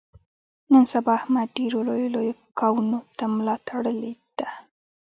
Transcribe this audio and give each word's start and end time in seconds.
نن 0.71 0.83
سبا 0.93 1.11
احمد 1.19 1.47
ډېرو 1.57 1.79
لویو 1.87 2.13
لویو 2.15 2.39
کاونو 2.59 2.99
ته 3.17 3.23
ملا 3.35 3.55
تړلې 3.67 4.13
ده. 4.37 4.49